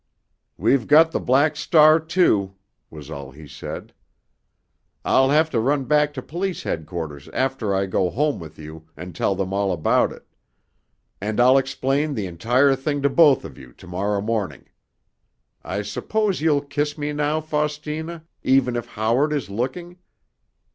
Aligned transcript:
"We've 0.57 0.87
got 0.87 1.11
the 1.11 1.19
Black 1.19 1.55
Star, 1.55 1.99
too," 1.99 2.55
was 2.89 3.11
all 3.11 3.29
he 3.29 3.47
said. 3.47 3.93
"I'll 5.05 5.29
have 5.29 5.51
to 5.51 5.59
run 5.59 5.83
back 5.83 6.11
to 6.15 6.23
police 6.23 6.63
headquarters 6.63 7.27
after 7.33 7.75
I 7.75 7.85
go 7.85 8.09
home 8.09 8.39
with 8.39 8.57
you, 8.57 8.87
and 8.97 9.13
tell 9.13 9.35
them 9.35 9.53
all 9.53 9.71
about 9.71 10.11
it. 10.11 10.25
And 11.21 11.39
I'll 11.39 11.59
explain 11.59 12.15
the 12.15 12.25
entire 12.25 12.75
thing 12.75 13.03
to 13.03 13.09
both 13.11 13.45
of 13.45 13.59
you 13.59 13.73
to 13.73 13.85
morrow 13.85 14.21
morning. 14.21 14.65
I 15.63 15.83
suppose 15.83 16.41
you'll 16.41 16.61
kiss 16.61 16.97
me 16.97 17.13
now, 17.13 17.39
Faustina, 17.39 18.25
even 18.41 18.75
if 18.75 18.87
Howard 18.87 19.31
is 19.31 19.51
looking? 19.51 19.97